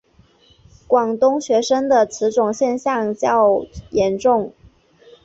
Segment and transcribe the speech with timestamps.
[0.87, 4.51] 广东学生的此种现象较严重。